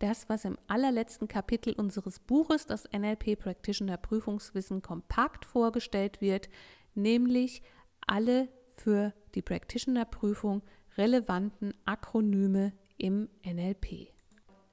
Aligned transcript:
das, 0.00 0.28
was 0.28 0.44
im 0.44 0.58
allerletzten 0.66 1.28
Kapitel 1.28 1.74
unseres 1.74 2.18
Buches, 2.18 2.66
das 2.66 2.88
NLP 2.92 3.38
Practitioner 3.38 3.96
Prüfungswissen 3.96 4.82
kompakt 4.82 5.44
vorgestellt 5.44 6.20
wird, 6.20 6.48
nämlich 6.94 7.62
alle 8.06 8.48
für 8.76 9.12
die 9.34 9.42
Practitioner-Prüfung 9.42 10.62
relevanten 10.96 11.74
Akronyme 11.84 12.72
im 12.96 13.28
NLP. 13.44 14.08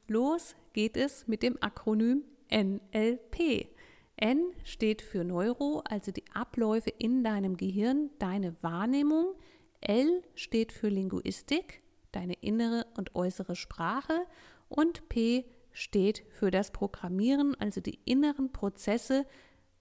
Los 0.08 0.56
geht 0.74 0.98
es 0.98 1.28
mit 1.28 1.44
dem 1.44 1.58
Akronym 1.62 2.24
NLP. 2.52 3.68
N 4.16 4.42
steht 4.64 5.02
für 5.02 5.24
Neuro, 5.24 5.84
also 5.88 6.12
die 6.12 6.24
Abläufe 6.34 6.90
in 6.90 7.24
deinem 7.24 7.58
Gehirn, 7.58 8.10
deine 8.18 8.56
Wahrnehmung. 8.64 9.36
L 9.82 10.24
steht 10.36 10.72
für 10.72 10.88
Linguistik, 10.88 11.84
deine 12.14 12.34
innere 12.36 12.88
und 12.98 13.16
äußere 13.16 13.56
Sprache 13.56 14.26
und 14.70 15.10
P 15.10 15.46
steht 15.72 16.24
für 16.30 16.52
das 16.52 16.72
Programmieren, 16.72 17.56
also 17.60 17.82
die 17.82 18.00
inneren 18.06 18.52
Prozesse, 18.52 19.26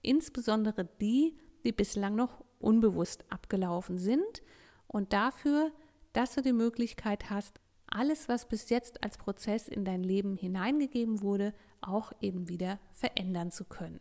insbesondere 0.01 0.85
die, 1.01 1.37
die 1.65 1.71
bislang 1.71 2.15
noch 2.15 2.43
unbewusst 2.59 3.25
abgelaufen 3.29 3.97
sind 3.97 4.43
und 4.87 5.13
dafür, 5.13 5.71
dass 6.13 6.35
du 6.35 6.41
die 6.41 6.53
Möglichkeit 6.53 7.29
hast, 7.29 7.59
alles, 7.87 8.27
was 8.27 8.47
bis 8.47 8.69
jetzt 8.69 9.03
als 9.03 9.17
Prozess 9.17 9.67
in 9.67 9.85
dein 9.85 10.03
Leben 10.03 10.35
hineingegeben 10.35 11.21
wurde, 11.21 11.53
auch 11.81 12.11
eben 12.21 12.49
wieder 12.49 12.79
verändern 12.91 13.51
zu 13.51 13.65
können. 13.65 13.99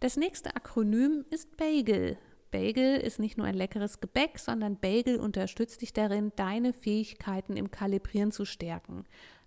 Das 0.00 0.16
nächste 0.16 0.54
Akronym 0.54 1.24
ist 1.30 1.56
Bagel. 1.56 2.18
Bagel 2.50 2.98
ist 2.98 3.18
nicht 3.18 3.36
nur 3.36 3.46
ein 3.46 3.54
leckeres 3.54 4.00
Gebäck, 4.00 4.38
sondern 4.38 4.78
Bagel 4.78 5.18
unterstützt 5.18 5.82
dich 5.82 5.92
darin, 5.92 6.30
deine 6.36 6.72
Fähigkeiten 6.72 7.56
im 7.56 7.70
Kalibrieren 7.70 8.30
zu 8.30 8.44
stärken. 8.44 9.04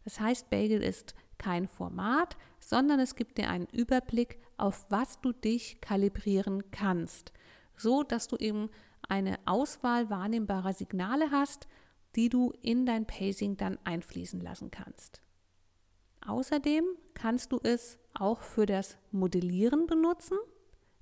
Das 0.07 0.21
heißt, 0.21 0.49
Bagel 0.49 0.81
ist 0.81 1.15
kein 1.37 1.67
Format, 1.67 2.37
sondern 2.61 3.01
es 3.01 3.15
gibt 3.15 3.37
dir 3.37 3.49
einen 3.49 3.67
Überblick, 3.73 4.39
auf 4.55 4.85
was 4.87 5.19
du 5.19 5.33
dich 5.33 5.81
kalibrieren 5.81 6.71
kannst, 6.71 7.33
so 7.75 8.03
dass 8.03 8.29
du 8.29 8.37
eben 8.37 8.69
eine 9.09 9.37
Auswahl 9.43 10.09
wahrnehmbarer 10.09 10.71
Signale 10.71 11.29
hast, 11.31 11.67
die 12.15 12.29
du 12.29 12.53
in 12.61 12.85
dein 12.85 13.05
Pacing 13.05 13.57
dann 13.57 13.79
einfließen 13.83 14.39
lassen 14.39 14.71
kannst. 14.71 15.21
Außerdem 16.25 16.85
kannst 17.13 17.51
du 17.51 17.59
es 17.61 17.99
auch 18.13 18.39
für 18.39 18.65
das 18.65 18.97
Modellieren 19.11 19.87
benutzen. 19.87 20.37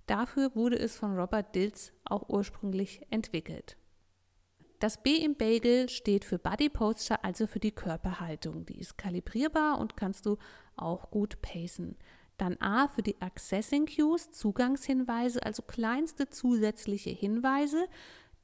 Dafür 0.08 0.56
wurde 0.56 0.80
es 0.80 0.98
von 0.98 1.16
Robert 1.16 1.54
Dills 1.54 1.94
auch 2.06 2.28
ursprünglich 2.28 3.06
entwickelt. 3.12 3.78
Das 4.86 5.02
B 5.02 5.16
im 5.16 5.36
Bagel 5.36 5.90
steht 5.90 6.26
für 6.26 6.38
Body 6.38 6.70
Posture, 6.70 7.24
also 7.24 7.48
für 7.48 7.58
die 7.58 7.72
Körperhaltung. 7.72 8.68
Die 8.68 8.80
ist 8.80 9.00
kalibrierbar 9.00 9.80
und 9.80 9.98
kannst 9.98 10.28
du 10.28 10.38
auch 10.76 11.10
gut 11.10 11.42
pacen. 11.42 11.96
Dann 12.38 12.56
A 12.62 12.88
für 12.88 13.02
die 13.02 13.20
Accessing 13.20 13.88
Cues, 13.88 14.30
Zugangshinweise, 14.30 15.42
also 15.42 15.64
kleinste 15.64 16.30
zusätzliche 16.30 17.10
Hinweise, 17.10 17.88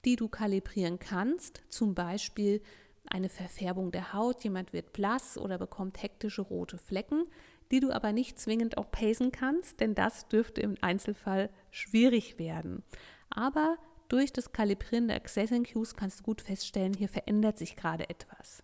die 0.04 0.16
du 0.16 0.30
kalibrieren 0.30 0.98
kannst. 0.98 1.62
Zum 1.70 1.94
Beispiel 1.94 2.64
eine 3.06 3.30
Verfärbung 3.30 3.92
der 3.92 4.14
Haut, 4.14 4.44
jemand 4.44 4.74
wird 4.74 4.94
blass 4.94 5.38
oder 5.38 5.60
bekommt 5.60 6.02
hektische 6.02 6.42
rote 6.42 6.80
Flecken, 6.80 7.28
die 7.70 7.82
du 7.82 7.92
aber 7.92 8.14
nicht 8.14 8.40
zwingend 8.40 8.80
auch 8.80 8.90
pacen 8.90 9.32
kannst, 9.32 9.80
denn 9.80 9.94
das 9.94 10.28
dürfte 10.28 10.62
im 10.62 10.74
Einzelfall 10.82 11.52
schwierig 11.70 12.40
werden. 12.40 12.82
Aber 13.30 13.78
durch 14.12 14.34
das 14.34 14.52
Kalibrieren 14.52 15.08
der 15.08 15.18
Accessing 15.18 15.64
Cues 15.64 15.96
kannst 15.96 16.20
du 16.20 16.24
gut 16.24 16.42
feststellen, 16.42 16.94
hier 16.94 17.08
verändert 17.08 17.58
sich 17.58 17.78
gerade 17.78 18.10
etwas. 18.10 18.62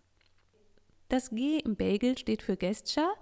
Das 1.07 1.29
G 1.29 1.59
im 1.59 1.77
Bagel 1.77 2.17
steht 2.17 2.41
für 2.41 2.57
Gesture, 2.57 3.13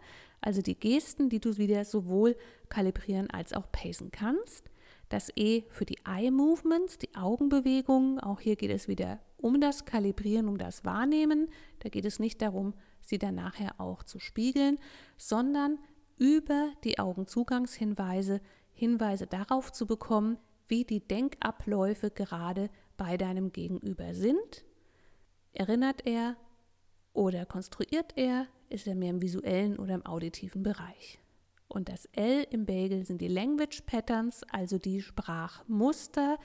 also 0.41 0.62
die 0.62 0.80
Gesten, 0.80 1.30
die 1.30 1.40
du 1.40 1.58
wieder 1.58 1.86
sowohl 1.86 2.36
kalibrieren 2.68 3.30
als 3.30 3.53
auch 3.53 3.72
pacen 3.72 4.09
kannst. 4.12 4.72
Das 5.09 5.30
E 5.36 5.66
für 5.69 5.86
die 5.86 6.00
Eye 6.03 6.31
Movements, 6.31 6.97
die 6.97 7.13
Augenbewegungen. 7.16 8.19
Auch 8.19 8.40
hier 8.40 8.56
geht 8.56 8.72
es 8.72 8.88
wieder 8.88 9.19
um 9.38 9.62
das 9.62 9.86
Kalibrieren, 9.86 10.47
um 10.47 10.57
das 10.57 10.84
Wahrnehmen. 10.84 11.50
Da 11.80 11.90
geht 11.90 12.06
es 12.06 12.18
nicht 12.18 12.42
darum, 12.42 12.74
sie 13.02 13.19
dann 13.19 13.36
nachher 13.36 13.80
auch 13.80 14.02
zu 14.02 14.19
spiegeln, 14.19 14.80
sondern 15.18 15.78
über 16.18 16.72
die 16.84 16.97
Augenzugangshinweise 16.97 18.42
Hinweise 18.74 19.28
darauf 19.28 19.72
zu 19.72 19.86
bekommen, 19.86 20.38
wie 20.67 20.83
die 20.83 21.05
Denkabläufe 21.05 22.11
gerade 22.11 22.69
bei 22.97 23.17
deinem 23.17 23.51
Gegenüber 23.51 24.13
sind. 24.13 24.65
Erinnert 25.53 26.05
er 26.05 26.35
oder 27.13 27.45
konstruiert 27.45 28.13
er? 28.15 28.47
Ist 28.69 28.87
er 28.87 28.95
mehr 28.95 29.11
im 29.11 29.21
visuellen 29.21 29.77
oder 29.77 29.95
im 29.95 30.05
auditiven 30.05 30.63
Bereich? 30.63 31.19
Und 31.67 31.89
das 31.89 32.05
L 32.13 32.45
im 32.51 32.65
Bagel 32.65 33.05
sind 33.05 33.21
die 33.21 33.27
Language 33.27 33.81
Patterns, 33.85 34.43
also 34.51 34.77
die 34.77 35.01
Sprachmuster. 35.01 36.37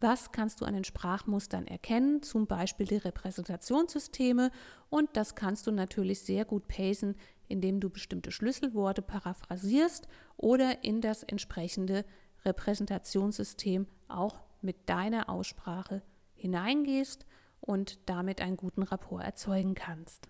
Was 0.00 0.32
kannst 0.32 0.60
du 0.60 0.64
an 0.64 0.74
den 0.74 0.84
Sprachmustern 0.84 1.66
erkennen? 1.66 2.22
Zum 2.22 2.46
Beispiel 2.46 2.86
die 2.86 2.96
Repräsentationssysteme. 2.96 4.50
Und 4.90 5.16
das 5.16 5.34
kannst 5.34 5.66
du 5.66 5.72
natürlich 5.72 6.20
sehr 6.20 6.44
gut 6.44 6.68
pacen, 6.68 7.16
indem 7.48 7.80
du 7.80 7.90
bestimmte 7.90 8.30
Schlüsselworte 8.30 9.02
paraphrasierst 9.02 10.06
oder 10.36 10.84
in 10.84 11.00
das 11.00 11.22
entsprechende 11.22 12.04
Repräsentationssystem 12.46 13.86
auch 14.08 14.40
mit 14.62 14.88
deiner 14.88 15.28
Aussprache 15.28 16.02
hineingehst 16.34 17.26
und 17.60 18.08
damit 18.08 18.40
einen 18.40 18.56
guten 18.56 18.82
Rapport 18.82 19.22
erzeugen 19.22 19.74
kannst. 19.74 20.28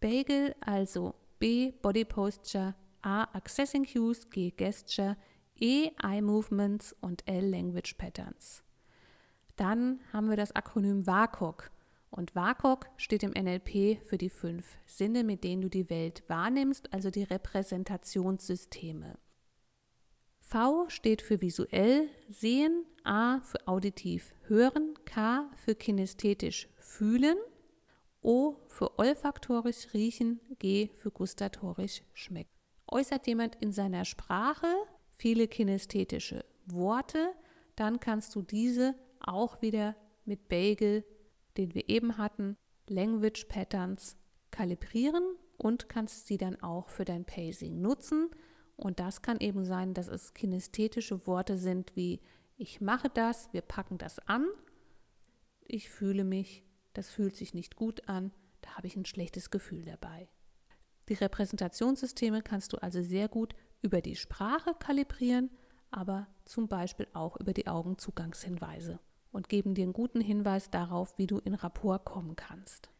Bagel, 0.00 0.54
also 0.60 1.14
B 1.38 1.72
Body 1.82 2.04
Posture, 2.04 2.74
A 3.02 3.24
Accessing 3.32 3.86
Cues, 3.86 4.28
G 4.30 4.50
Gesture, 4.50 5.16
E 5.60 5.90
Eye 6.02 6.22
Movements 6.22 6.94
und 7.00 7.22
L 7.28 7.48
Language 7.48 7.94
Patterns. 7.96 8.64
Dann 9.56 10.00
haben 10.12 10.28
wir 10.28 10.36
das 10.36 10.56
Akronym 10.56 11.06
WAKOK. 11.06 11.70
Und 12.10 12.34
WAKOK 12.34 12.88
steht 12.96 13.22
im 13.22 13.30
NLP 13.30 14.02
für 14.04 14.18
die 14.18 14.28
fünf 14.28 14.76
Sinne, 14.86 15.24
mit 15.24 15.44
denen 15.44 15.62
du 15.62 15.70
die 15.70 15.88
Welt 15.88 16.24
wahrnimmst, 16.28 16.92
also 16.92 17.10
die 17.10 17.22
Repräsentationssysteme. 17.22 19.18
V 20.52 20.86
steht 20.90 21.22
für 21.22 21.40
visuell 21.40 22.10
sehen, 22.28 22.84
A 23.04 23.40
für 23.40 23.66
auditiv 23.66 24.34
hören, 24.42 24.92
K 25.06 25.50
für 25.56 25.74
kinästhetisch 25.74 26.68
fühlen, 26.76 27.38
O 28.20 28.56
für 28.68 28.98
olfaktorisch 28.98 29.94
riechen, 29.94 30.40
G 30.58 30.90
für 30.98 31.10
gustatorisch 31.10 32.02
schmecken. 32.12 32.50
Äußert 32.86 33.26
jemand 33.26 33.54
in 33.62 33.72
seiner 33.72 34.04
Sprache 34.04 34.66
viele 35.14 35.48
kinästhetische 35.48 36.44
Worte, 36.66 37.32
dann 37.74 37.98
kannst 37.98 38.34
du 38.34 38.42
diese 38.42 38.94
auch 39.20 39.62
wieder 39.62 39.96
mit 40.26 40.48
Bagel, 40.48 41.02
den 41.56 41.74
wir 41.74 41.88
eben 41.88 42.18
hatten, 42.18 42.58
Language 42.88 43.46
Patterns 43.48 44.18
kalibrieren 44.50 45.24
und 45.56 45.88
kannst 45.88 46.26
sie 46.26 46.36
dann 46.36 46.62
auch 46.62 46.90
für 46.90 47.06
dein 47.06 47.24
Pacing 47.24 47.80
nutzen. 47.80 48.28
Und 48.76 49.00
das 49.00 49.22
kann 49.22 49.38
eben 49.40 49.64
sein, 49.64 49.94
dass 49.94 50.08
es 50.08 50.34
kinästhetische 50.34 51.26
Worte 51.26 51.56
sind 51.56 51.94
wie 51.96 52.20
ich 52.56 52.80
mache 52.80 53.08
das, 53.08 53.52
wir 53.52 53.62
packen 53.62 53.98
das 53.98 54.18
an, 54.20 54.46
ich 55.62 55.90
fühle 55.90 56.22
mich, 56.22 56.64
das 56.92 57.08
fühlt 57.10 57.34
sich 57.34 57.54
nicht 57.54 57.76
gut 57.76 58.08
an, 58.08 58.30
da 58.60 58.76
habe 58.76 58.86
ich 58.86 58.94
ein 58.94 59.04
schlechtes 59.04 59.50
Gefühl 59.50 59.84
dabei. 59.84 60.28
Die 61.08 61.14
Repräsentationssysteme 61.14 62.42
kannst 62.42 62.72
du 62.72 62.76
also 62.76 63.02
sehr 63.02 63.28
gut 63.28 63.54
über 63.80 64.00
die 64.00 64.14
Sprache 64.14 64.74
kalibrieren, 64.78 65.50
aber 65.90 66.28
zum 66.44 66.68
Beispiel 66.68 67.08
auch 67.12 67.36
über 67.40 67.52
die 67.52 67.66
Augenzugangshinweise 67.66 69.00
und 69.32 69.48
geben 69.48 69.74
dir 69.74 69.82
einen 69.82 69.92
guten 69.92 70.20
Hinweis 70.20 70.70
darauf, 70.70 71.18
wie 71.18 71.26
du 71.26 71.38
in 71.38 71.54
Rapport 71.54 72.04
kommen 72.04 72.36
kannst. 72.36 72.90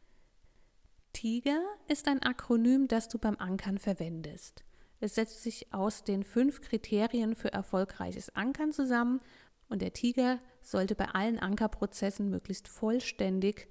Tiger 1.13 1.63
ist 1.89 2.09
ein 2.09 2.23
Akronym, 2.23 2.89
das 2.89 3.09
du 3.09 3.19
beim 3.19 3.37
Ankern 3.37 3.79
verwendest. 3.79 4.65
Es 5.03 5.17
setzt 5.17 5.43
sich 5.43 5.75
aus 5.75 6.05
den 6.05 6.23
fünf 6.23 6.61
Kriterien 6.61 7.35
für 7.35 7.53
erfolgreiches 7.53 8.37
Ankern 8.37 8.71
zusammen 8.71 9.21
und 9.69 9.83
der 9.83 9.93
Tiger 9.93 10.39
sollte 10.61 10.95
bei 10.95 11.07
allen 11.07 11.41
Ankerprozessen 11.41 12.31
möglichst 12.31 12.69
vollständig 12.69 13.67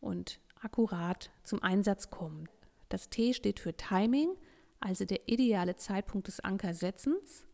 und 0.00 0.40
akkurat 0.60 1.30
zum 1.44 1.62
Einsatz 1.62 2.10
kommen. 2.10 2.48
Das 2.88 3.10
T 3.10 3.32
steht 3.32 3.60
für 3.60 3.76
Timing, 3.76 4.34
also 4.80 5.04
der 5.04 5.28
ideale 5.28 5.76
Zeitpunkt 5.76 6.26
des 6.26 6.40
Ankersetzens, 6.40 7.46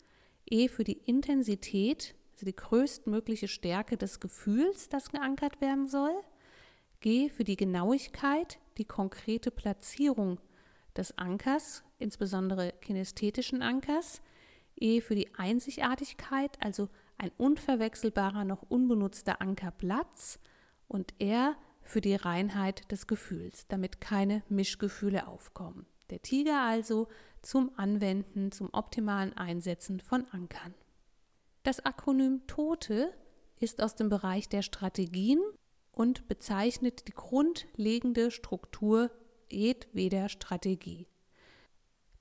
E 0.46 0.68
für 0.68 0.84
die 0.84 0.96
Intensität, 0.96 2.14
also 2.32 2.46
die 2.46 2.56
größtmögliche 2.56 3.48
Stärke 3.48 3.98
des 3.98 4.20
Gefühls, 4.20 4.88
das 4.88 5.10
geankert 5.10 5.60
werden 5.60 5.86
soll, 5.86 6.18
G 7.00 7.28
für 7.28 7.44
die 7.44 7.56
Genauigkeit, 7.56 8.58
die 8.78 8.86
konkrete 8.86 9.50
Platzierung 9.50 10.40
des 10.96 11.18
Ankers, 11.18 11.84
insbesondere 11.98 12.72
kinästhetischen 12.80 13.62
Ankers, 13.62 14.22
E 14.80 15.00
für 15.00 15.14
die 15.14 15.34
Einzigartigkeit, 15.34 16.56
also 16.62 16.88
ein 17.16 17.32
unverwechselbarer, 17.36 18.44
noch 18.44 18.62
unbenutzter 18.68 19.40
Ankerplatz 19.40 20.38
und 20.86 21.14
R 21.20 21.56
für 21.82 22.00
die 22.00 22.14
Reinheit 22.14 22.90
des 22.92 23.06
Gefühls, 23.06 23.66
damit 23.66 24.00
keine 24.00 24.42
Mischgefühle 24.48 25.26
aufkommen. 25.26 25.86
Der 26.10 26.22
Tiger 26.22 26.62
also 26.62 27.08
zum 27.42 27.72
Anwenden, 27.76 28.52
zum 28.52 28.68
optimalen 28.72 29.36
Einsetzen 29.36 30.00
von 30.00 30.26
Ankern. 30.30 30.74
Das 31.64 31.84
Akronym 31.84 32.46
TOTE 32.46 33.12
ist 33.58 33.82
aus 33.82 33.94
dem 33.94 34.08
Bereich 34.08 34.48
der 34.48 34.62
Strategien 34.62 35.40
und 35.92 36.28
bezeichnet 36.28 37.08
die 37.08 37.12
grundlegende 37.12 38.30
Struktur 38.30 39.10
jedweder 39.50 40.28
Strategie. 40.28 41.08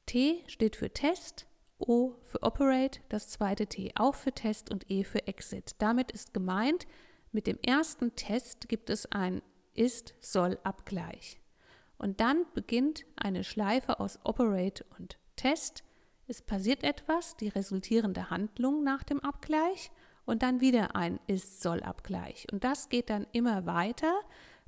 T 0.08 0.44
steht 0.48 0.78
für 0.78 0.90
Test, 0.90 1.46
O 1.78 2.16
für 2.24 2.42
Operate, 2.42 3.02
das 3.10 3.28
zweite 3.28 3.68
T 3.68 3.92
auch 3.96 4.16
für 4.16 4.32
Test 4.32 4.72
und 4.72 4.90
E 4.90 5.04
für 5.04 5.28
Exit. 5.28 5.76
Damit 5.78 6.12
ist 6.12 6.34
gemeint, 6.34 6.88
mit 7.32 7.46
dem 7.46 7.60
ersten 7.62 8.16
Test 8.16 8.68
gibt 8.70 8.90
es 8.90 9.06
ein 9.12 9.42
Ist-Soll-Abgleich. 9.76 11.40
Und 12.00 12.20
dann 12.22 12.46
beginnt 12.54 13.06
eine 13.16 13.44
Schleife 13.44 14.00
aus 14.00 14.18
Operate 14.24 14.86
und 14.98 15.20
Test. 15.36 15.84
Es 16.26 16.42
passiert 16.42 16.84
etwas, 16.84 17.36
die 17.38 17.50
resultierende 17.50 18.30
Handlung 18.30 18.84
nach 18.84 19.04
dem 19.04 19.20
Abgleich 19.20 19.92
und 20.26 20.42
dann 20.42 20.62
wieder 20.62 20.96
ein 20.96 21.20
Ist-Soll-Abgleich. 21.28 22.48
Und 22.52 22.64
das 22.64 22.90
geht 22.90 23.10
dann 23.10 23.28
immer 23.34 23.66
weiter, 23.66 24.14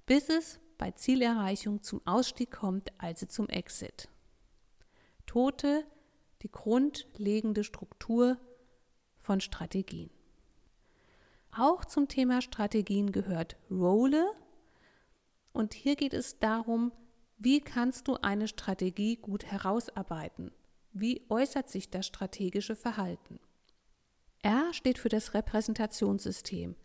bis 0.06 0.30
es 0.30 0.59
bei 0.77 0.92
Zielerreichung 0.92 1.81
zum 1.81 2.06
Ausstieg 2.06 2.51
kommt, 2.51 2.92
also 2.97 3.25
zum 3.25 3.47
Exit. 3.47 4.09
Tote 5.30 5.86
die 6.42 6.50
grundlegende 6.50 7.64
Struktur 7.64 8.40
von 9.20 9.42
Strategien. 9.42 10.10
Auch 11.56 11.86
zum 11.86 12.08
Thema 12.08 12.42
Strategien 12.42 13.12
gehört 13.12 13.56
Role. 13.70 14.26
Und 15.54 15.76
hier 15.76 15.96
geht 15.96 16.16
es 16.16 16.40
darum, 16.40 16.92
wie 17.38 17.62
kannst 17.62 18.08
du 18.08 18.16
eine 18.16 18.48
Strategie 18.48 19.18
gut 19.18 19.46
herausarbeiten? 19.46 20.52
Wie 20.94 21.24
äußert 21.30 21.70
sich 21.70 21.92
das 21.92 22.08
strategische 22.08 22.76
Verhalten? 22.76 23.40
R 24.42 24.74
steht 24.74 24.98
für 24.98 25.10
das 25.10 25.36
Repräsentationssystem. 25.36 26.76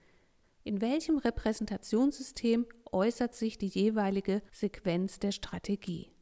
In 0.65 0.83
welchem 0.83 1.17
Repräsentationssystem 1.17 2.67
äußert 2.93 3.35
sich 3.35 3.57
die 3.57 3.69
jeweilige 3.69 4.43
Sequenz 4.53 5.19
der 5.19 5.33
Strategie? 5.33 6.14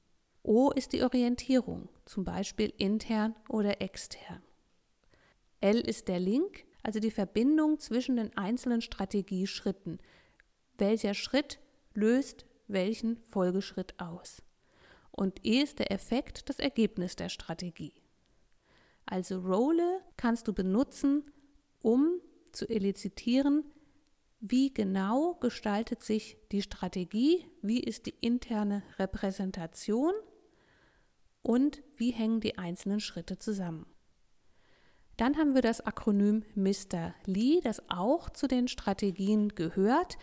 O 0.45 0.71
ist 0.71 0.93
die 0.93 1.03
Orientierung, 1.03 1.89
zum 2.05 2.25
Beispiel 2.25 2.73
intern 2.77 3.35
oder 3.49 3.81
extern. 3.81 4.43
L 5.61 5.79
ist 5.79 6.09
der 6.09 6.19
Link, 6.19 6.65
also 6.83 6.99
die 6.99 7.13
Verbindung 7.13 7.79
zwischen 7.79 8.17
den 8.17 8.37
einzelnen 8.37 8.81
Strategieschritten. 8.81 10.01
Welcher 10.79 11.15
Schritt 11.15 11.61
löst 11.95 12.47
welchen 12.67 13.23
Folgeschritt 13.29 14.01
aus? 14.01 14.43
Und 15.13 15.45
E 15.47 15.63
ist 15.63 15.79
der 15.79 15.93
Effekt, 15.93 16.49
das 16.49 16.59
Ergebnis 16.59 17.15
der 17.15 17.29
Strategie. 17.29 17.95
Also 19.07 19.39
Role 19.41 20.01
kannst 20.17 20.49
du 20.49 20.53
benutzen, 20.53 21.31
um 21.83 22.21
zu 22.51 22.69
elizitieren, 22.69 23.65
wie 24.41 24.75
genau 24.75 25.35
gestaltet 25.35 26.03
sich 26.03 26.37
die 26.51 26.63
Strategie, 26.63 27.47
wie 27.61 27.81
ist 27.81 28.07
die 28.07 28.15
interne 28.21 28.83
Repräsentation 28.99 30.15
und 31.43 31.83
wie 31.97 32.11
hängen 32.11 32.41
die 32.41 32.59
einzelnen 32.59 33.01
Schritte 33.01 33.39
zusammen. 33.39 33.87
Dann 35.17 35.37
haben 35.37 35.55
wir 35.55 35.63
das 35.63 35.81
Akronym 35.81 36.45
Mr. 36.55 37.15
Lee, 37.27 37.61
das 37.63 37.83
auch 37.91 38.31
zu 38.31 38.49
den 38.49 38.67
Strategien 38.69 39.51
gehört. 39.51 40.17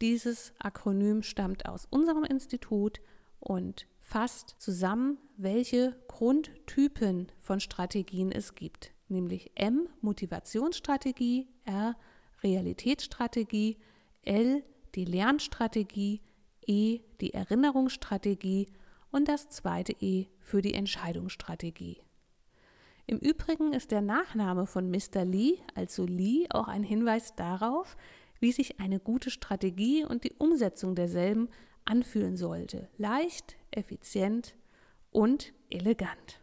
Dieses 0.00 0.52
Akronym 0.58 1.22
stammt 1.22 1.66
aus 1.66 1.86
unserem 1.88 2.24
Institut 2.24 3.00
und 3.38 3.86
fasst 4.00 4.56
zusammen, 4.58 5.18
welche 5.36 5.96
Grundtypen 6.08 7.30
von 7.38 7.60
Strategien 7.60 8.32
es 8.32 8.54
gibt, 8.54 8.92
nämlich 9.08 9.52
M 9.54 9.88
Motivationsstrategie, 10.00 11.48
R 11.64 11.96
Realitätsstrategie, 12.42 13.78
L 14.22 14.64
die 14.94 15.04
Lernstrategie, 15.04 16.20
E 16.66 17.00
die 17.20 17.32
Erinnerungsstrategie 17.32 18.66
und 19.14 19.28
das 19.28 19.48
zweite 19.48 19.92
E 20.00 20.26
für 20.40 20.60
die 20.60 20.74
Entscheidungsstrategie. 20.74 22.02
Im 23.06 23.18
Übrigen 23.18 23.72
ist 23.72 23.92
der 23.92 24.00
Nachname 24.00 24.66
von 24.66 24.90
Mr. 24.90 25.24
Lee, 25.24 25.58
also 25.76 26.04
Lee, 26.04 26.48
auch 26.50 26.66
ein 26.66 26.82
Hinweis 26.82 27.36
darauf, 27.36 27.96
wie 28.40 28.50
sich 28.50 28.80
eine 28.80 28.98
gute 28.98 29.30
Strategie 29.30 30.04
und 30.04 30.24
die 30.24 30.32
Umsetzung 30.32 30.96
derselben 30.96 31.48
anfühlen 31.84 32.36
sollte. 32.36 32.88
Leicht, 32.98 33.54
effizient 33.70 34.56
und 35.12 35.52
elegant. 35.70 36.40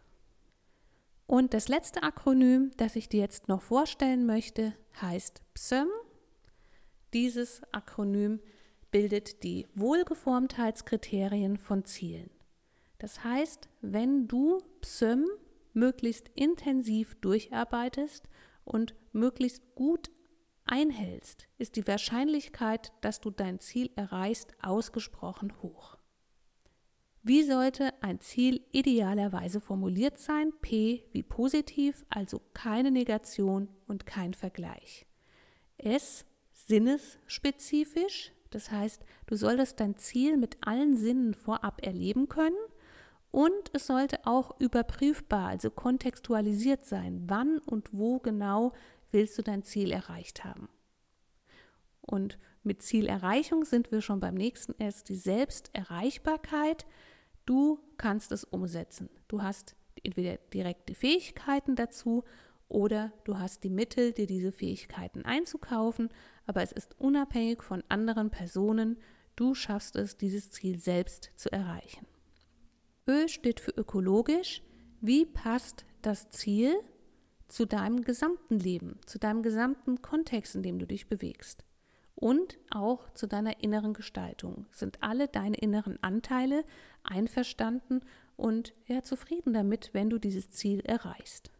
Und 1.27 1.53
das 1.53 1.67
letzte 1.67 2.03
Akronym, 2.03 2.71
das 2.77 2.95
ich 2.95 3.09
dir 3.09 3.19
jetzt 3.19 3.50
noch 3.50 3.62
vorstellen 3.62 4.25
möchte, 4.25 4.74
heißt 5.01 5.41
PSEM. 5.56 5.89
Dieses 7.13 7.63
Akronym 7.74 8.39
bildet 8.91 9.44
die 9.44 9.67
Wohlgeformtheitskriterien 9.75 11.57
von 11.57 11.83
Zielen. 11.83 12.29
Das 13.01 13.24
heißt, 13.24 13.68
wenn 13.81 14.27
du 14.27 14.62
PSEM 14.81 15.25
möglichst 15.74 16.30
intensiv 16.36 17.15
durcharbeitest 17.15 18.30
und 18.63 18.94
möglichst 19.12 19.74
gut 19.74 20.12
einhältst, 20.65 21.48
ist 21.57 21.77
die 21.77 21.88
Wahrscheinlichkeit, 21.88 22.92
dass 23.01 23.19
du 23.19 23.31
dein 23.31 23.59
Ziel 23.59 23.89
erreichst, 23.95 24.53
ausgesprochen 24.62 25.51
hoch. 25.63 25.98
Wie 27.24 27.41
sollte 27.41 27.91
ein 28.03 28.20
Ziel 28.20 28.62
idealerweise 28.72 29.62
formuliert 29.62 30.20
sein? 30.20 30.53
P 30.62 31.03
wie 31.12 31.24
positiv, 31.24 32.05
also 32.08 32.39
keine 32.53 32.91
Negation 32.91 33.67
und 33.88 34.05
kein 34.05 34.36
Vergleich. 34.36 35.08
S 35.79 36.24
sinnesspezifisch, 36.51 38.31
das 38.51 38.70
heißt, 38.70 39.03
du 39.25 39.36
solltest 39.36 39.79
dein 39.79 39.98
Ziel 39.98 40.38
mit 40.38 40.60
allen 40.62 40.96
Sinnen 40.96 41.34
vorab 41.34 41.84
erleben 41.84 42.29
können 42.29 42.53
und 43.31 43.71
es 43.73 43.88
sollte 43.88 44.25
auch 44.25 44.59
überprüfbar, 44.59 45.47
also 45.47 45.71
kontextualisiert 45.71 46.85
sein. 46.85 47.23
Wann 47.27 47.59
und 47.59 47.89
wo 47.93 48.19
genau 48.19 48.73
willst 49.11 49.38
du 49.38 49.41
dein 49.41 49.63
Ziel 49.63 49.91
erreicht 49.91 50.43
haben? 50.43 50.67
Und 52.01 52.38
mit 52.63 52.81
Zielerreichung 52.83 53.63
sind 53.63 53.91
wir 53.91 54.01
schon 54.01 54.19
beim 54.19 54.35
nächsten 54.35 54.77
S, 54.79 55.03
die 55.03 55.15
Selbsterreichbarkeit. 55.15 56.85
Du 57.45 57.79
kannst 57.97 58.31
es 58.31 58.43
umsetzen. 58.43 59.09
Du 59.27 59.41
hast 59.41 59.75
entweder 60.03 60.38
direkte 60.53 60.93
Fähigkeiten 60.93 61.75
dazu 61.75 62.23
oder 62.67 63.13
du 63.23 63.38
hast 63.38 63.63
die 63.63 63.69
Mittel, 63.69 64.13
dir 64.13 64.27
diese 64.27 64.51
Fähigkeiten 64.51 65.25
einzukaufen, 65.25 66.09
aber 66.45 66.61
es 66.63 66.71
ist 66.71 67.00
unabhängig 67.00 67.63
von 67.63 67.83
anderen 67.89 68.29
Personen. 68.29 68.97
Du 69.35 69.55
schaffst 69.55 69.95
es, 69.95 70.17
dieses 70.17 70.51
Ziel 70.51 70.79
selbst 70.79 71.31
zu 71.35 71.51
erreichen. 71.51 72.05
Ö 73.12 73.27
steht 73.27 73.60
für 73.60 73.72
ökologisch. 73.72 74.62
Wie 75.01 75.25
passt 75.25 75.86
das 76.01 76.30
Ziel 76.30 76.74
zu 77.50 77.65
deinem 77.65 78.03
gesamten 78.03 78.58
Leben, 78.58 79.01
zu 79.06 79.20
deinem 79.20 79.44
gesamten 79.44 80.01
Kontext, 80.01 80.56
in 80.56 80.63
dem 80.63 80.80
du 80.80 80.88
dich 80.88 81.10
bewegst? 81.10 81.65
Und 82.15 82.58
auch 82.70 83.10
zu 83.10 83.27
deiner 83.27 83.62
inneren 83.62 83.94
Gestaltung. 83.94 84.65
Sind 84.72 85.03
alle 85.03 85.27
deine 85.27 85.58
inneren 85.58 86.01
Anteile 86.01 86.63
einverstanden 87.03 88.00
und 88.38 88.74
ja, 88.88 89.03
zufrieden 89.03 89.51
damit, 89.51 89.89
wenn 89.91 90.10
du 90.10 90.18
dieses 90.18 90.50
Ziel 90.51 90.80
erreichst? 90.80 91.51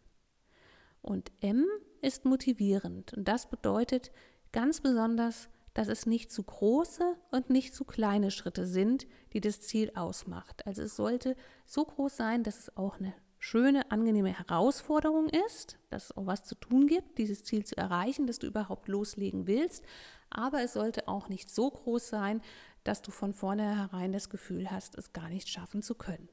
Und 1.02 1.34
M 1.42 1.66
ist 2.02 2.24
motivierend. 2.24 3.14
Und 3.14 3.28
das 3.28 3.50
bedeutet 3.50 4.12
ganz 4.54 4.80
besonders, 4.80 5.50
dass 5.74 5.88
es 5.88 6.06
nicht 6.06 6.32
zu 6.32 6.44
große 6.44 7.16
und 7.32 7.50
nicht 7.50 7.74
zu 7.74 7.86
kleine 7.86 8.32
Schritte 8.32 8.66
sind, 8.66 9.08
die 9.34 9.42
das 9.42 9.62
Ziel 9.62 9.92
ausmacht. 9.96 10.66
Also 10.66 10.82
es 10.82 10.96
sollte 10.96 11.36
so 11.66 11.86
groß 11.86 12.18
sein, 12.18 12.44
dass 12.44 12.60
es 12.60 12.78
auch 12.78 13.00
eine 13.00 13.14
schöne, 13.40 13.90
angenehme 13.90 14.38
Herausforderung 14.38 15.30
ist, 15.48 15.78
dass 15.90 16.06
es 16.06 16.18
auch 16.18 16.28
was 16.28 16.44
zu 16.44 16.56
tun 16.56 16.88
gibt, 16.88 17.18
dieses 17.18 17.44
Ziel 17.44 17.66
zu 17.66 17.76
erreichen, 17.76 18.28
dass 18.28 18.40
du 18.40 18.48
überhaupt 18.48 18.88
loslegen 18.88 19.48
willst. 19.48 19.84
Aber 20.30 20.62
es 20.62 20.74
sollte 20.74 21.08
auch 21.08 21.28
nicht 21.28 21.50
so 21.50 21.72
groß 21.72 22.08
sein, 22.08 22.42
dass 22.84 23.02
du 23.02 23.12
von 23.12 23.34
vornherein 23.34 24.12
das 24.12 24.30
Gefühl 24.30 24.70
hast, 24.70 24.98
es 24.98 25.14
gar 25.14 25.30
nicht 25.30 25.50
schaffen 25.50 25.82
zu 25.82 25.96
können. 25.96 26.30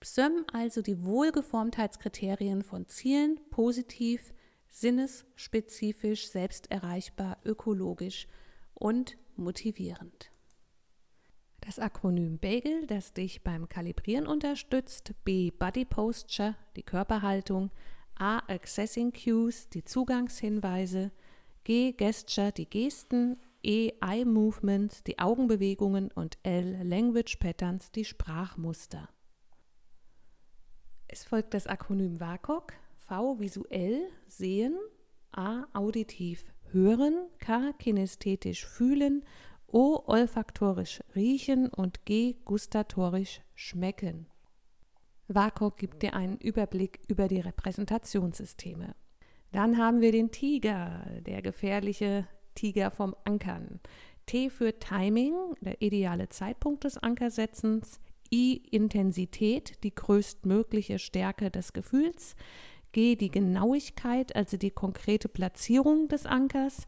PSÖM 0.00 0.44
also 0.52 0.82
die 0.82 1.04
Wohlgeformtheitskriterien 1.04 2.62
von 2.62 2.86
Zielen 2.86 3.40
positiv, 3.50 4.34
sinnesspezifisch, 4.68 6.28
selbsterreichbar, 6.28 7.38
ökologisch 7.44 8.28
und 8.78 9.16
motivierend. 9.36 10.30
Das 11.60 11.78
Akronym 11.80 12.38
BAGEL, 12.38 12.86
das 12.86 13.12
dich 13.12 13.42
beim 13.42 13.68
Kalibrieren 13.68 14.26
unterstützt, 14.28 15.14
B 15.24 15.50
Body 15.50 15.84
Posture, 15.84 16.54
die 16.76 16.84
Körperhaltung, 16.84 17.72
A 18.14 18.38
Accessing 18.46 19.12
Cues, 19.12 19.68
die 19.68 19.82
Zugangshinweise, 19.82 21.10
G 21.64 21.92
Gesture, 21.92 22.52
die 22.52 22.70
Gesten, 22.70 23.40
E 23.64 23.94
Eye 24.00 24.24
Movements, 24.24 25.02
die 25.02 25.18
Augenbewegungen 25.18 26.12
und 26.12 26.38
L 26.44 26.82
Language 26.84 27.38
Patterns, 27.40 27.90
die 27.90 28.04
Sprachmuster. 28.04 29.08
Es 31.08 31.24
folgt 31.24 31.52
das 31.54 31.66
Akronym 31.66 32.20
WAKOK, 32.20 32.74
V 32.94 33.40
visuell 33.40 34.08
sehen, 34.28 34.78
A 35.32 35.66
auditiv 35.72 36.44
hören, 36.72 37.26
K 37.38 37.72
kinästhetisch 37.78 38.66
fühlen, 38.66 39.24
O 39.66 40.02
olfaktorisch 40.06 41.00
riechen 41.14 41.68
und 41.68 42.04
G 42.04 42.36
gustatorisch 42.44 43.42
schmecken. 43.54 44.26
WAKOK 45.28 45.76
gibt 45.76 46.02
dir 46.02 46.14
einen 46.14 46.38
Überblick 46.38 47.00
über 47.08 47.26
die 47.26 47.40
Repräsentationssysteme. 47.40 48.94
Dann 49.52 49.76
haben 49.76 50.00
wir 50.00 50.12
den 50.12 50.30
Tiger, 50.30 51.04
der 51.20 51.42
gefährliche 51.42 52.28
Tiger 52.54 52.90
vom 52.90 53.16
Ankern. 53.24 53.80
T 54.26 54.50
für 54.50 54.78
Timing, 54.78 55.34
der 55.60 55.82
ideale 55.82 56.28
Zeitpunkt 56.28 56.84
des 56.84 56.98
Ankersetzens. 56.98 58.00
I 58.32 58.56
Intensität, 58.70 59.82
die 59.84 59.94
größtmögliche 59.94 60.98
Stärke 60.98 61.50
des 61.50 61.72
Gefühls. 61.72 62.34
G 62.96 63.14
die 63.14 63.30
Genauigkeit, 63.30 64.34
also 64.34 64.56
die 64.56 64.70
konkrete 64.70 65.28
Platzierung 65.28 66.08
des 66.08 66.24
Ankers. 66.24 66.86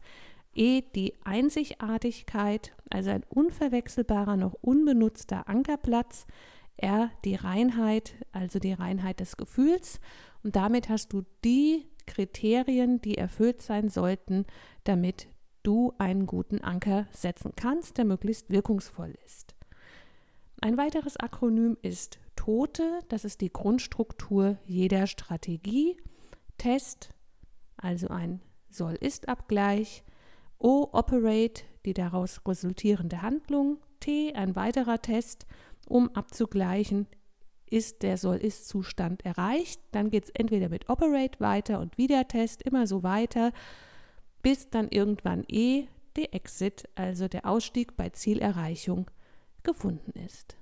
E 0.55 0.81
die 0.81 1.13
Einzigartigkeit, 1.23 2.75
also 2.89 3.11
ein 3.11 3.23
unverwechselbarer, 3.29 4.35
noch 4.35 4.55
unbenutzter 4.59 5.47
Ankerplatz. 5.47 6.25
R 6.77 7.11
die 7.25 7.35
Reinheit, 7.35 8.15
also 8.31 8.57
die 8.57 8.73
Reinheit 8.73 9.19
des 9.19 9.37
Gefühls. 9.37 9.99
Und 10.41 10.55
damit 10.55 10.89
hast 10.89 11.13
du 11.13 11.25
die 11.45 11.85
Kriterien, 12.07 12.99
die 13.01 13.15
erfüllt 13.15 13.61
sein 13.61 13.89
sollten, 13.89 14.47
damit 14.85 15.27
du 15.61 15.93
einen 15.99 16.25
guten 16.25 16.61
Anker 16.61 17.05
setzen 17.11 17.51
kannst, 17.55 17.99
der 17.99 18.05
möglichst 18.05 18.49
wirkungsvoll 18.49 19.13
ist. 19.27 19.53
Ein 20.59 20.75
weiteres 20.75 21.17
Akronym 21.17 21.77
ist 21.83 22.17
TOTE, 22.39 23.01
das 23.09 23.25
ist 23.25 23.41
die 23.41 23.51
Grundstruktur 23.51 24.57
jeder 24.65 25.07
Strategie. 25.07 25.97
Test, 26.57 27.13
also 27.75 28.07
ein 28.07 28.41
Soll-Ist-Abgleich. 28.69 30.05
O, 30.57 30.87
Operate, 30.93 31.63
die 31.83 31.93
daraus 31.93 32.39
resultierende 32.47 33.21
Handlung. 33.21 33.79
T, 33.99 34.33
ein 34.35 34.55
weiterer 34.55 35.01
Test, 35.01 35.47
um 35.89 36.15
abzugleichen, 36.15 37.07
ist 37.69 38.03
der 38.03 38.17
Soll-Ist-Zustand 38.17 39.25
erreicht. 39.25 39.81
Dann 39.91 40.09
geht 40.09 40.23
es 40.23 40.29
entweder 40.29 40.69
mit 40.69 40.87
Operate 40.87 41.41
weiter 41.41 41.81
und 41.81 41.97
wieder 41.97 42.25
Test, 42.29 42.61
immer 42.63 42.87
so 42.87 43.03
weiter, 43.03 43.51
bis 44.41 44.69
dann 44.69 44.87
irgendwann 44.87 45.43
E, 45.49 45.87
der 46.15 46.33
Exit, 46.33 46.87
also 46.95 47.27
der 47.27 47.45
Ausstieg 47.45 47.97
bei 47.97 48.11
Zielerreichung, 48.11 49.11
gefunden 49.61 50.17
ist. 50.17 50.58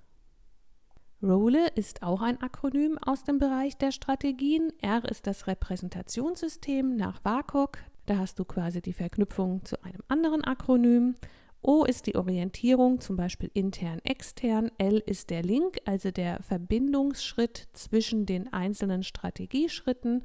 ROLE 1.24 1.68
ist 1.74 2.04
auch 2.04 2.22
ein 2.22 2.40
Akronym 2.42 3.00
aus 3.00 3.24
dem 3.24 3.40
Bereich 3.40 3.76
der 3.76 3.92
Strategien. 3.92 4.72
R 4.82 5.04
ist 5.10 5.26
das 5.26 5.48
Repräsentationssystem 5.48 6.96
nach 6.96 7.26
WAKOK. 7.26 7.80
Da 8.06 8.20
hast 8.20 8.38
du 8.38 8.46
quasi 8.46 8.84
die 8.84 8.94
Verknüpfung 8.94 9.66
zu 9.66 9.84
einem 9.84 10.04
anderen 10.08 10.44
Akronym. 10.44 11.16
O 11.64 11.86
ist 11.86 12.06
die 12.06 12.16
Orientierung, 12.16 13.02
zum 13.02 13.16
Beispiel 13.16 13.50
intern, 13.56 14.00
extern. 14.04 14.70
L 14.78 15.00
ist 15.00 15.32
der 15.32 15.42
Link, 15.42 15.80
also 15.86 16.12
der 16.12 16.44
Verbindungsschritt 16.44 17.68
zwischen 17.74 18.28
den 18.28 18.54
einzelnen 18.54 19.02
Strategieschritten. 19.02 20.24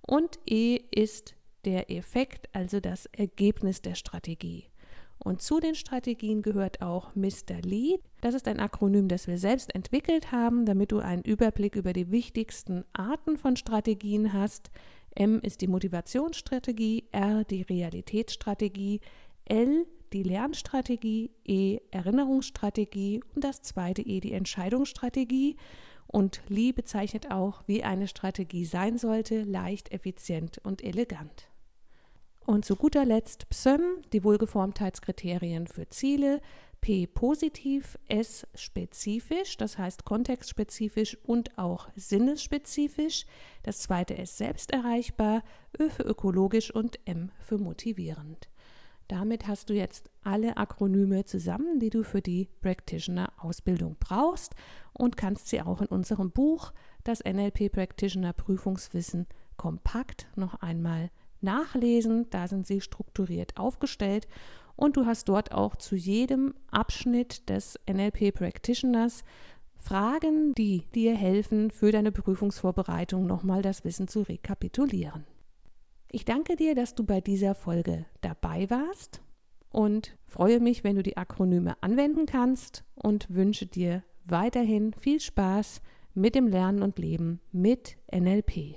Und 0.00 0.38
E 0.46 0.76
ist 0.90 1.34
der 1.66 1.90
Effekt, 1.90 2.48
also 2.54 2.80
das 2.80 3.04
Ergebnis 3.12 3.82
der 3.82 3.94
Strategie. 3.94 4.69
Und 5.22 5.42
zu 5.42 5.60
den 5.60 5.74
Strategien 5.74 6.40
gehört 6.40 6.80
auch 6.80 7.14
Mr. 7.14 7.60
Lead. 7.62 8.00
Das 8.22 8.34
ist 8.34 8.48
ein 8.48 8.58
Akronym, 8.58 9.06
das 9.06 9.26
wir 9.26 9.38
selbst 9.38 9.74
entwickelt 9.74 10.32
haben, 10.32 10.64
damit 10.64 10.92
du 10.92 10.98
einen 10.98 11.22
Überblick 11.22 11.76
über 11.76 11.92
die 11.92 12.10
wichtigsten 12.10 12.84
Arten 12.94 13.36
von 13.36 13.56
Strategien 13.56 14.32
hast. 14.32 14.70
M 15.14 15.40
ist 15.40 15.60
die 15.60 15.68
Motivationsstrategie, 15.68 17.04
R 17.12 17.44
die 17.44 17.62
Realitätsstrategie, 17.62 19.00
L 19.44 19.86
die 20.12 20.22
Lernstrategie, 20.22 21.30
E 21.44 21.78
Erinnerungsstrategie 21.90 23.22
und 23.34 23.44
das 23.44 23.62
zweite 23.62 24.02
E 24.02 24.20
die 24.20 24.32
Entscheidungsstrategie. 24.32 25.56
Und 26.06 26.42
Lee 26.48 26.72
bezeichnet 26.72 27.30
auch, 27.30 27.62
wie 27.66 27.84
eine 27.84 28.08
Strategie 28.08 28.64
sein 28.64 28.98
sollte, 28.98 29.42
leicht, 29.42 29.92
effizient 29.92 30.58
und 30.64 30.82
elegant. 30.82 31.49
Und 32.46 32.64
zu 32.64 32.76
guter 32.76 33.04
Letzt 33.04 33.48
PSÖM, 33.48 34.02
die 34.12 34.24
Wohlgeformtheitskriterien 34.24 35.66
für 35.66 35.88
Ziele, 35.88 36.40
P 36.80 37.06
positiv, 37.06 37.98
S 38.08 38.46
spezifisch, 38.54 39.56
das 39.58 39.76
heißt 39.76 40.04
kontextspezifisch 40.04 41.18
und 41.24 41.58
auch 41.58 41.88
sinnesspezifisch. 41.94 43.26
Das 43.62 43.80
zweite 43.80 44.16
S 44.16 44.38
selbst 44.38 44.72
erreichbar, 44.72 45.42
Ö 45.78 45.90
für 45.90 46.04
ökologisch 46.04 46.74
und 46.74 46.98
M 47.06 47.30
für 47.38 47.58
motivierend. 47.58 48.48
Damit 49.08 49.48
hast 49.48 49.68
du 49.68 49.74
jetzt 49.74 50.08
alle 50.22 50.56
Akronyme 50.56 51.24
zusammen, 51.24 51.80
die 51.80 51.90
du 51.90 52.04
für 52.04 52.22
die 52.22 52.48
Practitioner-Ausbildung 52.62 53.96
brauchst 53.98 54.54
und 54.92 55.16
kannst 55.16 55.48
sie 55.48 55.60
auch 55.60 55.80
in 55.80 55.88
unserem 55.88 56.30
Buch, 56.30 56.72
das 57.02 57.20
NLP 57.24 57.72
Practitioner 57.72 58.32
Prüfungswissen, 58.32 59.26
kompakt 59.56 60.28
noch 60.36 60.54
einmal 60.62 61.10
nachlesen. 61.42 62.28
Da 62.30 62.48
sind 62.48 62.66
sie 62.66 62.80
strukturiert 62.80 63.56
aufgestellt 63.56 64.28
und 64.76 64.96
du 64.96 65.06
hast 65.06 65.28
dort 65.28 65.52
auch 65.52 65.76
zu 65.76 65.94
jedem 65.96 66.54
Abschnitt 66.70 67.48
des 67.48 67.78
NLP 67.88 68.32
Practitioners 68.34 69.24
Fragen, 69.76 70.54
die 70.54 70.84
dir 70.94 71.14
helfen, 71.16 71.70
für 71.70 71.90
deine 71.90 72.12
Prüfungsvorbereitung 72.12 73.26
nochmal 73.26 73.62
das 73.62 73.84
Wissen 73.84 74.08
zu 74.08 74.22
rekapitulieren. 74.22 75.24
Ich 76.10 76.24
danke 76.24 76.56
dir, 76.56 76.74
dass 76.74 76.94
du 76.94 77.04
bei 77.04 77.20
dieser 77.20 77.54
Folge 77.54 78.04
dabei 78.20 78.68
warst 78.68 79.22
und 79.70 80.16
freue 80.26 80.60
mich, 80.60 80.84
wenn 80.84 80.96
du 80.96 81.02
die 81.02 81.16
Akronyme 81.16 81.82
anwenden 81.82 82.26
kannst 82.26 82.84
und 82.94 83.30
wünsche 83.30 83.66
dir 83.66 84.02
weiterhin 84.24 84.92
viel 84.92 85.20
Spaß 85.20 85.80
mit 86.14 86.34
dem 86.34 86.48
Lernen 86.48 86.82
und 86.82 86.98
Leben 86.98 87.40
mit 87.52 87.96
NLP. 88.12 88.76